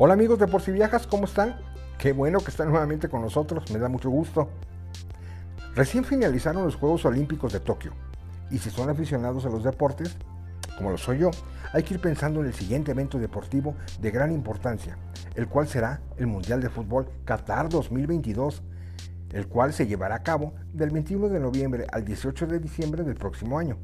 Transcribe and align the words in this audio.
Hola 0.00 0.14
amigos 0.14 0.38
de 0.38 0.46
Por 0.46 0.62
si 0.62 0.70
Viajas, 0.70 1.08
¿cómo 1.08 1.24
están? 1.24 1.56
Qué 1.98 2.12
bueno 2.12 2.38
que 2.38 2.52
están 2.52 2.68
nuevamente 2.68 3.08
con 3.08 3.20
nosotros, 3.20 3.68
me 3.72 3.80
da 3.80 3.88
mucho 3.88 4.08
gusto. 4.10 4.48
Recién 5.74 6.04
finalizaron 6.04 6.62
los 6.62 6.76
Juegos 6.76 7.04
Olímpicos 7.04 7.52
de 7.52 7.58
Tokio 7.58 7.90
y 8.48 8.58
si 8.58 8.70
son 8.70 8.90
aficionados 8.90 9.44
a 9.44 9.48
los 9.48 9.64
deportes, 9.64 10.16
como 10.76 10.92
lo 10.92 10.98
soy 10.98 11.18
yo, 11.18 11.32
hay 11.72 11.82
que 11.82 11.94
ir 11.94 12.00
pensando 12.00 12.40
en 12.40 12.46
el 12.46 12.54
siguiente 12.54 12.92
evento 12.92 13.18
deportivo 13.18 13.74
de 14.00 14.12
gran 14.12 14.30
importancia, 14.30 14.96
el 15.34 15.48
cual 15.48 15.66
será 15.66 16.00
el 16.16 16.28
Mundial 16.28 16.60
de 16.60 16.68
Fútbol 16.68 17.08
Qatar 17.24 17.68
2022, 17.68 18.62
el 19.32 19.48
cual 19.48 19.72
se 19.72 19.88
llevará 19.88 20.14
a 20.14 20.22
cabo 20.22 20.54
del 20.72 20.90
21 20.90 21.28
de 21.28 21.40
noviembre 21.40 21.86
al 21.90 22.04
18 22.04 22.46
de 22.46 22.60
diciembre 22.60 23.02
del 23.02 23.16
próximo 23.16 23.58
año. 23.58 23.76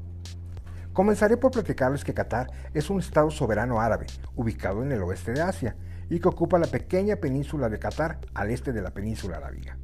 Comenzaré 0.92 1.36
por 1.36 1.50
platicarles 1.50 2.04
que 2.04 2.14
Qatar 2.14 2.52
es 2.72 2.88
un 2.88 3.00
estado 3.00 3.32
soberano 3.32 3.80
árabe, 3.80 4.06
ubicado 4.36 4.84
en 4.84 4.92
el 4.92 5.02
oeste 5.02 5.32
de 5.32 5.42
Asia, 5.42 5.74
y 6.10 6.20
que 6.20 6.28
ocupa 6.28 6.58
la 6.58 6.66
pequeña 6.66 7.16
península 7.16 7.68
de 7.68 7.78
Qatar 7.78 8.20
al 8.34 8.50
este 8.50 8.72
de 8.72 8.82
la 8.82 8.92
península 8.92 9.36
arábiga. 9.36 9.78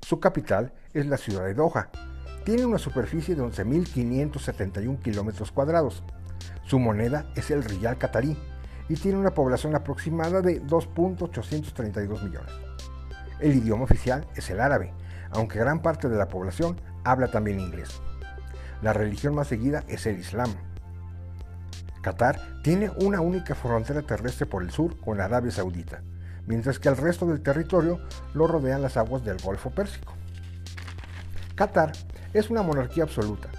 Su 0.00 0.20
capital 0.20 0.72
es 0.92 1.06
la 1.06 1.16
ciudad 1.16 1.44
de 1.44 1.54
Doha. 1.54 1.90
Tiene 2.44 2.64
una 2.64 2.78
superficie 2.78 3.34
de 3.34 3.42
11.571 3.42 5.00
kilómetros 5.02 5.52
cuadrados. 5.52 6.02
Su 6.64 6.78
moneda 6.78 7.30
es 7.36 7.50
el 7.50 7.62
riyal 7.62 7.98
qatarí 7.98 8.36
y 8.88 8.94
tiene 8.94 9.18
una 9.18 9.34
población 9.34 9.74
aproximada 9.76 10.40
de 10.40 10.62
2.832 10.62 12.22
millones. 12.22 12.52
El 13.38 13.56
idioma 13.56 13.84
oficial 13.84 14.26
es 14.34 14.50
el 14.50 14.60
árabe, 14.60 14.92
aunque 15.30 15.58
gran 15.58 15.80
parte 15.80 16.08
de 16.08 16.16
la 16.16 16.28
población 16.28 16.80
habla 17.04 17.30
también 17.30 17.60
inglés. 17.60 18.00
La 18.82 18.92
religión 18.92 19.34
más 19.34 19.48
seguida 19.48 19.84
es 19.88 20.06
el 20.06 20.18
Islam. 20.18 20.50
Qatar 22.02 22.40
tiene 22.62 22.90
una 23.02 23.20
única 23.20 23.54
frontera 23.54 24.00
terrestre 24.00 24.46
por 24.46 24.62
el 24.62 24.70
sur 24.70 24.98
con 25.00 25.20
Arabia 25.20 25.50
Saudita, 25.50 26.02
mientras 26.46 26.78
que 26.78 26.88
el 26.88 26.96
resto 26.96 27.26
del 27.26 27.42
territorio 27.42 28.00
lo 28.32 28.46
rodean 28.46 28.80
las 28.80 28.96
aguas 28.96 29.22
del 29.22 29.36
Golfo 29.36 29.70
Pérsico. 29.70 30.14
Qatar 31.54 31.92
es 32.32 32.48
una 32.48 32.62
monarquía 32.62 33.04
absoluta, 33.04 33.50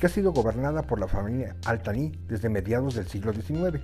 que 0.00 0.06
ha 0.06 0.08
sido 0.08 0.32
gobernada 0.32 0.82
por 0.82 0.98
la 0.98 1.06
familia 1.06 1.54
Al-Thani 1.64 2.12
desde 2.26 2.48
mediados 2.48 2.96
del 2.96 3.06
siglo 3.06 3.32
XIX. 3.32 3.80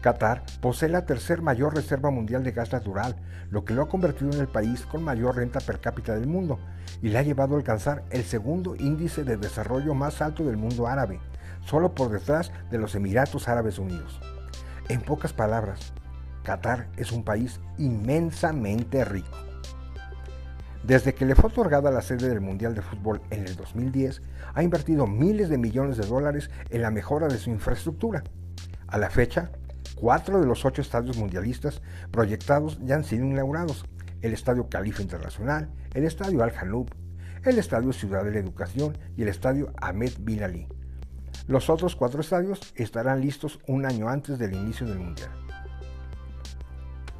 Qatar 0.00 0.44
posee 0.62 0.88
la 0.88 1.04
tercer 1.04 1.42
mayor 1.42 1.74
reserva 1.74 2.10
mundial 2.10 2.42
de 2.42 2.52
gas 2.52 2.72
natural, 2.72 3.16
lo 3.50 3.66
que 3.66 3.74
lo 3.74 3.82
ha 3.82 3.88
convertido 3.88 4.30
en 4.32 4.40
el 4.40 4.48
país 4.48 4.86
con 4.86 5.02
mayor 5.02 5.36
renta 5.36 5.60
per 5.60 5.80
cápita 5.80 6.14
del 6.14 6.26
mundo 6.26 6.58
y 7.02 7.08
le 7.08 7.18
ha 7.18 7.22
llevado 7.22 7.54
a 7.54 7.58
alcanzar 7.58 8.04
el 8.10 8.24
segundo 8.24 8.76
índice 8.76 9.24
de 9.24 9.36
desarrollo 9.36 9.94
más 9.94 10.22
alto 10.22 10.44
del 10.44 10.56
mundo 10.56 10.86
árabe, 10.86 11.20
solo 11.68 11.94
por 11.94 12.10
detrás 12.10 12.50
de 12.70 12.78
los 12.78 12.94
Emiratos 12.94 13.46
Árabes 13.46 13.78
Unidos. 13.78 14.18
En 14.88 15.02
pocas 15.02 15.34
palabras, 15.34 15.92
Qatar 16.42 16.88
es 16.96 17.12
un 17.12 17.24
país 17.24 17.60
inmensamente 17.76 19.04
rico. 19.04 19.36
Desde 20.82 21.14
que 21.14 21.26
le 21.26 21.34
fue 21.34 21.50
otorgada 21.50 21.90
la 21.90 22.00
sede 22.00 22.30
del 22.30 22.40
Mundial 22.40 22.74
de 22.74 22.80
Fútbol 22.80 23.20
en 23.28 23.46
el 23.46 23.54
2010, 23.54 24.22
ha 24.54 24.62
invertido 24.62 25.06
miles 25.06 25.50
de 25.50 25.58
millones 25.58 25.98
de 25.98 26.06
dólares 26.06 26.50
en 26.70 26.80
la 26.80 26.90
mejora 26.90 27.28
de 27.28 27.36
su 27.36 27.50
infraestructura. 27.50 28.24
A 28.86 28.96
la 28.96 29.10
fecha, 29.10 29.50
cuatro 29.94 30.40
de 30.40 30.46
los 30.46 30.64
ocho 30.64 30.80
estadios 30.80 31.18
mundialistas 31.18 31.82
proyectados 32.10 32.78
ya 32.82 32.94
han 32.94 33.04
sido 33.04 33.26
inaugurados. 33.26 33.84
El 34.22 34.32
Estadio 34.32 34.70
Califa 34.70 35.02
Internacional, 35.02 35.68
el 35.92 36.04
Estadio 36.04 36.42
Al 36.42 36.52
Janoub, 36.52 36.88
el 37.44 37.58
Estadio 37.58 37.92
Ciudad 37.92 38.24
de 38.24 38.30
la 38.30 38.38
Educación 38.38 38.96
y 39.18 39.22
el 39.22 39.28
Estadio 39.28 39.70
Ahmed 39.76 40.12
Bin 40.20 40.42
Ali. 40.42 40.77
Los 41.48 41.70
otros 41.70 41.96
cuatro 41.96 42.20
estadios 42.20 42.60
estarán 42.76 43.22
listos 43.22 43.58
un 43.66 43.86
año 43.86 44.10
antes 44.10 44.38
del 44.38 44.52
inicio 44.52 44.86
del 44.86 44.98
Mundial. 44.98 45.30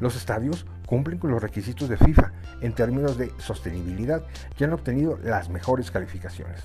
Los 0.01 0.17
estadios 0.17 0.67
cumplen 0.85 1.19
con 1.19 1.31
los 1.31 1.41
requisitos 1.41 1.89
de 1.89 1.97
FIFA 1.97 2.33
en 2.61 2.75
términos 2.75 3.17
de 3.17 3.33
sostenibilidad 3.39 4.23
que 4.55 4.65
han 4.65 4.75
obtenido 4.75 5.19
las 5.23 5.49
mejores 5.49 5.91
calificaciones. 5.91 6.61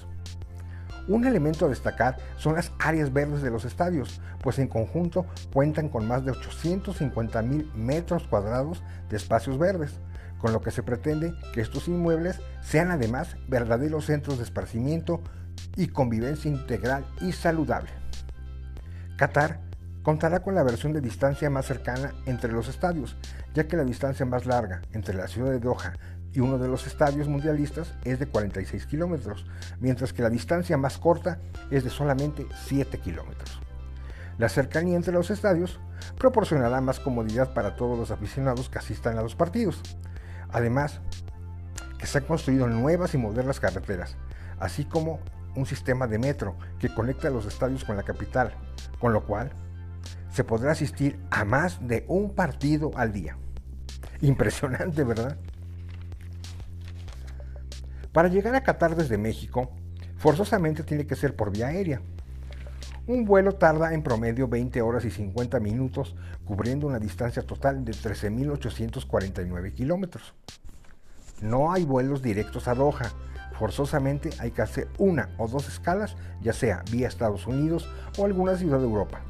Un 1.08 1.26
elemento 1.26 1.66
a 1.66 1.70
destacar 1.70 2.18
son 2.36 2.56
las 2.56 2.74
áreas 2.80 3.14
verdes 3.14 3.42
de 3.42 3.50
los 3.50 3.64
estadios, 3.64 4.20
pues 4.42 4.60
en 4.60 4.68
conjunto 4.68 5.26
cuentan 5.54 5.88
con 5.88 6.06
más 6.06 6.26
de 6.26 6.32
850 6.32 7.42
mil 7.44 7.72
metros 7.76 8.28
cuadrados 8.28 8.84
de 9.10 9.16
espacios 9.16 9.58
verdes, 9.58 10.02
con 10.38 10.52
lo 10.52 10.62
que 10.62 10.72
se 10.72 10.84
pretende 10.84 11.34
que 11.54 11.62
estos 11.62 11.88
inmuebles 11.88 12.42
sean 12.62 12.92
además 12.92 13.38
verdaderos 13.48 14.08
centros 14.08 14.38
de 14.38 14.44
esparcimiento 14.44 15.24
y 15.76 15.88
convivencia 15.88 16.50
integral 16.50 17.06
y 17.22 17.32
saludable. 17.32 17.92
Qatar 19.18 19.60
contará 20.04 20.42
con 20.42 20.56
la 20.56 20.64
versión 20.64 20.94
de 20.94 21.02
distancia 21.02 21.50
más 21.50 21.66
cercana 21.66 22.14
entre 22.26 22.52
los 22.52 22.68
estadios, 22.68 23.16
ya 23.54 23.68
que 23.68 23.78
la 23.78 23.84
distancia 23.84 24.26
más 24.26 24.46
larga 24.46 24.82
entre 24.92 25.16
la 25.16 25.28
ciudad 25.28 25.52
de 25.52 25.60
Doha 25.60 25.94
y 26.34 26.40
uno 26.40 26.58
de 26.58 26.68
los 26.68 26.88
estadios 26.88 27.28
mundialistas 27.28 27.94
es 28.04 28.20
de 28.20 28.28
46 28.28 28.86
kilómetros, 28.88 29.46
mientras 29.80 30.14
que 30.14 30.24
la 30.24 30.30
distancia 30.30 30.78
más 30.78 30.98
corta 30.98 31.40
es 31.70 31.84
de 31.84 31.90
solamente 31.90 32.48
7 32.66 32.98
kilómetros. 33.00 33.62
La 34.38 34.50
cercanía 34.50 34.96
entre 34.96 35.14
los 35.14 35.30
estadios 35.30 35.80
proporcionará 36.18 36.82
más 36.82 37.00
comodidad 37.00 37.54
para 37.54 37.76
todos 37.76 37.98
los 37.98 38.12
aficionados 38.12 38.68
que 38.68 38.80
asistan 38.80 39.18
a 39.18 39.22
los 39.22 39.36
partidos. 39.36 39.82
Además, 40.52 41.02
que 42.00 42.08
se 42.08 42.18
han 42.18 42.26
construido 42.26 42.68
nuevas 42.68 43.14
y 43.14 43.18
modernas 43.18 43.60
carreteras, 43.60 44.18
así 44.60 44.86
como 44.86 45.20
un 45.56 45.66
sistema 45.66 46.08
de 46.08 46.20
metro 46.20 46.56
que 46.80 46.94
conecta 46.94 47.30
los 47.30 47.46
estadios 47.46 47.84
con 47.84 47.96
la 47.96 48.04
capital, 48.04 48.54
con 49.00 49.14
lo 49.14 49.26
cual 49.26 49.52
se 50.32 50.44
podrá 50.44 50.72
asistir 50.72 51.20
a 51.30 51.46
más 51.46 51.88
de 51.88 52.06
un 52.08 52.34
partido 52.34 52.92
al 52.96 53.14
día. 53.14 53.38
Impresionante, 54.22 55.04
¿verdad? 55.04 55.38
Para 58.12 58.30
llegar 58.30 58.56
a 58.56 58.64
Qatar 58.64 58.96
desde 58.96 59.18
México, 59.18 59.72
forzosamente 60.18 60.84
tiene 60.84 61.06
que 61.06 61.16
ser 61.16 61.36
por 61.36 61.52
vía 61.52 61.68
aérea. 61.68 62.02
Un 63.06 63.26
vuelo 63.26 63.54
tarda 63.56 63.94
en 63.94 64.02
promedio 64.02 64.48
20 64.48 64.82
horas 64.82 65.04
y 65.04 65.12
50 65.12 65.60
minutos, 65.60 66.16
cubriendo 66.46 66.88
una 66.88 67.00
distancia 67.00 67.44
total 67.44 67.84
de 67.84 67.92
13.849 67.92 69.74
kilómetros. 69.74 70.34
No 71.42 71.74
hay 71.74 71.84
vuelos 71.84 72.22
directos 72.22 72.68
a 72.68 72.76
Doha, 72.76 73.12
forzosamente 73.58 74.30
hay 74.40 74.52
que 74.52 74.62
hacer 74.62 74.90
una 74.98 75.30
o 75.38 75.48
dos 75.48 75.68
escalas, 75.68 76.16
ya 76.42 76.54
sea 76.54 76.84
vía 76.92 77.08
Estados 77.08 77.48
Unidos 77.48 77.90
o 78.18 78.26
alguna 78.26 78.56
ciudad 78.56 78.80
de 78.80 78.86
Europa. 78.86 79.22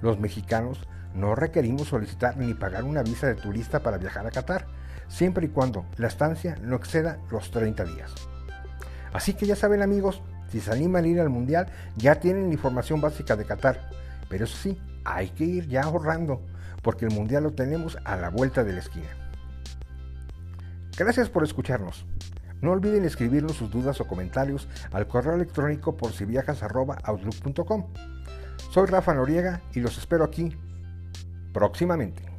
Los 0.00 0.18
mexicanos 0.18 0.86
no 1.14 1.34
requerimos 1.34 1.88
solicitar 1.88 2.36
ni 2.36 2.54
pagar 2.54 2.84
una 2.84 3.02
visa 3.02 3.26
de 3.26 3.34
turista 3.34 3.80
para 3.80 3.98
viajar 3.98 4.26
a 4.26 4.30
Qatar, 4.30 4.66
siempre 5.08 5.46
y 5.46 5.48
cuando 5.48 5.86
la 5.96 6.08
estancia 6.08 6.56
no 6.62 6.76
exceda 6.76 7.18
los 7.30 7.50
30 7.50 7.84
días. 7.84 8.12
Así 9.12 9.34
que 9.34 9.46
ya 9.46 9.56
saben 9.56 9.82
amigos, 9.82 10.22
si 10.50 10.60
se 10.60 10.72
animan 10.72 11.04
a 11.04 11.08
ir 11.08 11.20
al 11.20 11.30
Mundial, 11.30 11.68
ya 11.96 12.16
tienen 12.16 12.48
la 12.48 12.54
información 12.54 13.00
básica 13.00 13.36
de 13.36 13.44
Qatar. 13.44 13.90
Pero 14.28 14.44
eso 14.44 14.56
sí, 14.56 14.78
hay 15.04 15.28
que 15.30 15.44
ir 15.44 15.68
ya 15.68 15.82
ahorrando, 15.82 16.40
porque 16.82 17.04
el 17.04 17.12
Mundial 17.12 17.44
lo 17.44 17.52
tenemos 17.52 17.96
a 18.04 18.16
la 18.16 18.30
vuelta 18.30 18.64
de 18.64 18.72
la 18.72 18.80
esquina. 18.80 19.08
Gracias 20.96 21.28
por 21.28 21.44
escucharnos. 21.44 22.06
No 22.64 22.70
olviden 22.70 23.04
escribirnos 23.04 23.58
sus 23.58 23.70
dudas 23.70 24.00
o 24.00 24.06
comentarios 24.06 24.68
al 24.90 25.06
correo 25.06 25.34
electrónico 25.34 25.98
por 25.98 26.12
si 26.12 26.24
viajas 26.24 26.62
Soy 28.70 28.86
Rafa 28.86 29.12
Noriega 29.12 29.60
y 29.74 29.80
los 29.80 29.98
espero 29.98 30.24
aquí 30.24 30.56
próximamente. 31.52 32.33